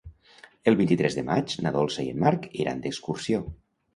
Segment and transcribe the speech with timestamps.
[0.71, 3.45] El vint-i-tres de maig na Dolça i en Marc iran d'excursió.